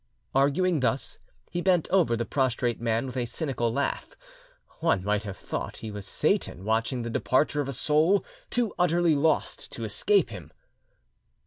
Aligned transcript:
Arguing 0.33 0.79
thus, 0.79 1.19
he 1.51 1.61
bent 1.61 1.87
over 1.91 2.17
the 2.17 2.25
prostrate 2.25 2.81
man 2.81 3.05
with 3.05 3.15
a 3.15 3.27
cynical 3.27 3.71
laugh: 3.71 4.15
one 4.79 5.03
might 5.03 5.21
have 5.21 5.37
thought 5.37 5.77
he 5.77 5.91
was 5.91 6.07
Satan 6.07 6.65
watching 6.65 7.03
the 7.03 7.09
departure 7.11 7.61
of 7.61 7.67
a 7.67 7.71
soul 7.71 8.25
too 8.49 8.73
utterly 8.79 9.13
lost 9.15 9.71
to 9.73 9.83
escape 9.83 10.31
him. 10.31 10.51